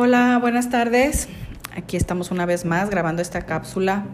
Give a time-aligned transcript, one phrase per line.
[0.00, 1.28] Hola, buenas tardes.
[1.74, 4.04] Aquí estamos una vez más grabando esta cápsula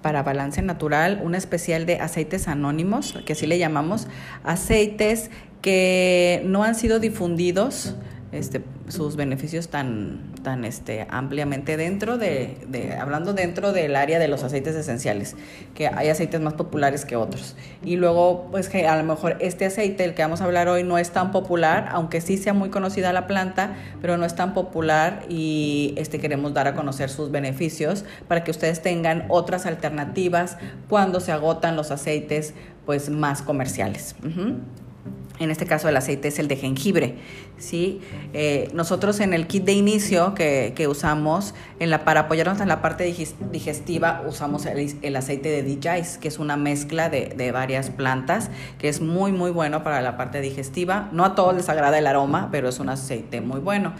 [0.00, 4.08] para Balance Natural, un especial de aceites anónimos, que así le llamamos,
[4.42, 5.30] aceites
[5.60, 7.94] que no han sido difundidos
[8.34, 14.28] este, sus beneficios tan, tan este, ampliamente dentro de, de, hablando dentro del área de
[14.28, 15.36] los aceites esenciales,
[15.74, 17.56] que hay aceites más populares que otros.
[17.84, 20.82] Y luego, pues que a lo mejor este aceite, el que vamos a hablar hoy,
[20.82, 24.52] no es tan popular, aunque sí sea muy conocida la planta, pero no es tan
[24.52, 30.58] popular y este, queremos dar a conocer sus beneficios para que ustedes tengan otras alternativas
[30.88, 34.14] cuando se agotan los aceites pues más comerciales.
[34.22, 34.56] Uh -huh.
[35.40, 37.16] En este caso el aceite es el de jengibre.
[37.58, 38.00] ¿sí?
[38.32, 42.68] Eh, nosotros en el kit de inicio que, que, usamos, en la, para apoyarnos en
[42.68, 43.12] la parte
[43.50, 48.50] digestiva, usamos el, el aceite de DJs, que es una mezcla de, de, varias plantas,
[48.78, 51.08] que es muy, muy bueno para la parte digestiva.
[51.10, 53.92] No a todos les agrada el aroma, pero es un aceite muy bueno.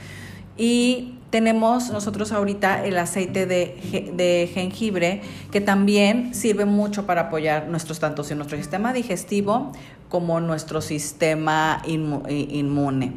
[0.57, 5.21] Y tenemos nosotros ahorita el aceite de, de, jengibre
[5.51, 9.73] que también sirve mucho para apoyar nuestros tanto en nuestro sistema digestivo
[10.09, 13.13] como nuestro sistema inmune.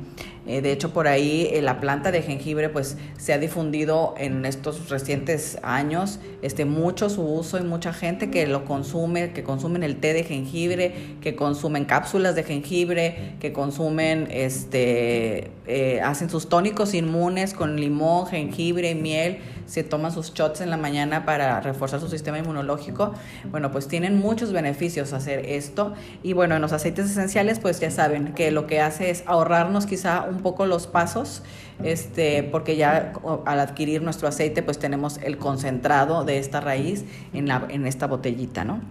[0.48, 4.46] Eh, de hecho, por ahí eh, la planta de jengibre pues se ha difundido en
[4.46, 9.84] estos recientes años este, mucho su uso y mucha gente que lo consume, que consumen
[9.84, 16.48] el té de jengibre, que consumen cápsulas de jengibre, que consumen, este, eh, hacen sus
[16.48, 21.62] tónicos inmunes con limón, jengibre y miel, se toman sus shots en la mañana para
[21.62, 23.14] reforzar su sistema inmunológico.
[23.52, 25.94] Bueno, pues tienen muchos beneficios hacer esto.
[26.24, 29.86] Y bueno, en los aceites esenciales pues ya saben que lo que hace es ahorrarnos
[29.86, 31.44] quizá un poco los pasos,
[31.84, 33.14] este, porque ya
[33.46, 38.08] al adquirir nuestro aceite pues tenemos el concentrado de esta raíz en, la, en esta
[38.08, 38.82] botellita, ¿no?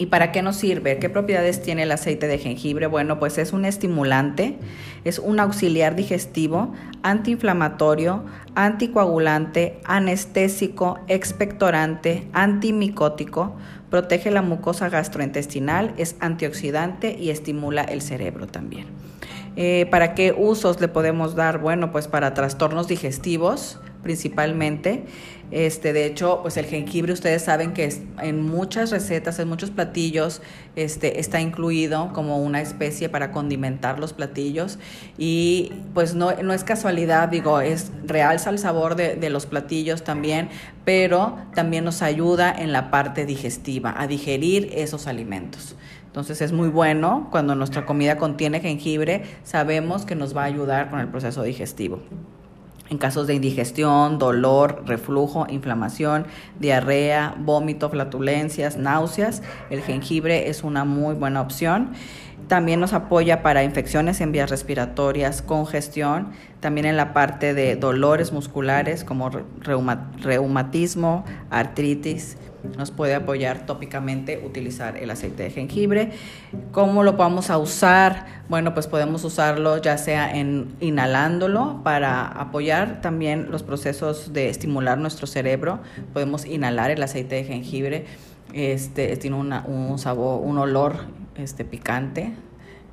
[0.00, 0.98] ¿Y para qué nos sirve?
[0.98, 2.86] ¿Qué propiedades tiene el aceite de jengibre?
[2.86, 4.56] Bueno, pues es un estimulante,
[5.04, 13.56] es un auxiliar digestivo, antiinflamatorio, anticoagulante, anestésico, expectorante, antimicótico,
[13.90, 18.86] protege la mucosa gastrointestinal, es antioxidante y estimula el cerebro también.
[19.56, 21.58] Eh, ¿Para qué usos le podemos dar?
[21.58, 25.04] Bueno, pues para trastornos digestivos principalmente.
[25.50, 27.88] Este, de hecho, pues el jengibre, ustedes saben que
[28.20, 30.42] en muchas recetas, en muchos platillos,
[30.76, 34.78] este, está incluido como una especie para condimentar los platillos.
[35.16, 40.04] Y pues no, no es casualidad, digo, es realza el sabor de, de los platillos
[40.04, 40.50] también,
[40.84, 45.76] pero también nos ayuda en la parte digestiva, a digerir esos alimentos.
[46.06, 50.90] Entonces es muy bueno cuando nuestra comida contiene jengibre, sabemos que nos va a ayudar
[50.90, 52.00] con el proceso digestivo.
[52.90, 56.26] En casos de indigestión, dolor, reflujo, inflamación,
[56.58, 61.90] diarrea, vómito, flatulencias, náuseas, el jengibre es una muy buena opción.
[62.46, 66.28] También nos apoya para infecciones en vías respiratorias, congestión,
[66.60, 69.30] también en la parte de dolores musculares como
[70.20, 72.38] reumatismo, artritis.
[72.76, 76.10] Nos puede apoyar tópicamente utilizar el aceite de jengibre.
[76.72, 77.16] ¿Cómo lo
[77.50, 78.26] a usar?
[78.48, 84.98] Bueno, pues podemos usarlo ya sea en inhalándolo para apoyar también los procesos de estimular
[84.98, 85.80] nuestro cerebro.
[86.12, 88.06] Podemos inhalar el aceite de jengibre.
[88.52, 90.96] Este tiene un sabor, un olor
[91.38, 92.32] este, picante.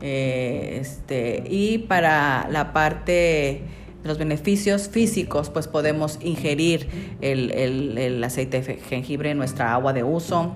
[0.01, 3.61] Eh, este, y para la parte de
[4.03, 6.87] los beneficios físicos, pues podemos ingerir
[7.21, 10.55] el, el, el aceite de jengibre en nuestra agua de uso.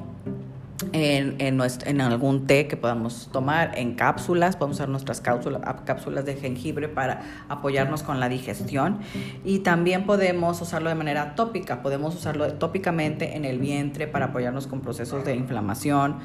[0.94, 5.62] En, en, nuestro, en, algún té que podamos tomar, en cápsulas, podemos usar nuestras cápsulas,
[5.84, 9.00] cápsulas de jengibre para apoyarnos con la digestión
[9.44, 14.68] y también podemos usarlo de manera tópica, podemos usarlo tópicamente en el vientre para apoyarnos
[14.68, 16.20] con procesos de inflamación,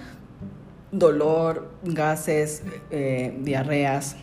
[0.98, 4.16] dolor, gases, eh, diarreas,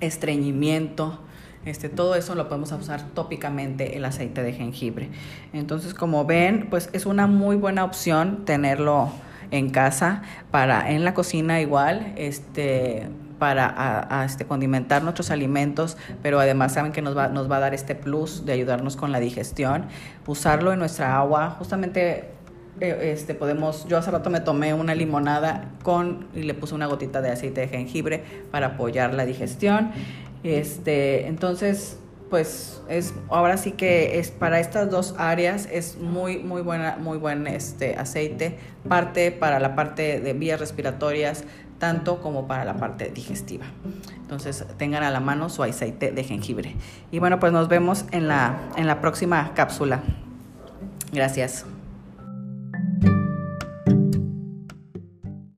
[0.00, 1.20] estreñimiento.
[1.64, 5.10] Este, todo eso lo podemos usar tópicamente el aceite de jengibre.
[5.52, 9.10] Entonces, como ven, pues es una muy buena opción tenerlo
[9.50, 13.08] en casa para en la cocina igual, este
[13.38, 17.74] para este, condimentar nuestros alimentos, pero además saben que nos va, nos va a dar
[17.74, 19.86] este plus de ayudarnos con la digestión.
[20.26, 22.30] Usarlo en nuestra agua, justamente
[22.80, 27.20] este, podemos, yo hace rato me tomé una limonada con y le puse una gotita
[27.20, 29.90] de aceite de jengibre para apoyar la digestión.
[30.44, 31.98] Este, entonces,
[32.30, 37.18] pues es ahora sí que es para estas dos áreas es muy muy buena muy
[37.18, 38.58] buen este aceite.
[38.88, 41.44] Parte para la parte de vías respiratorias
[41.78, 43.66] tanto como para la parte digestiva.
[44.16, 46.76] Entonces tengan a la mano su aceite de jengibre.
[47.10, 50.02] Y bueno pues nos vemos en la en la próxima cápsula.
[51.12, 51.64] Gracias